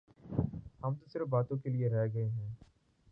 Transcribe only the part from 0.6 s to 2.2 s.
ہم تو صرف باتوں کیلئے رہ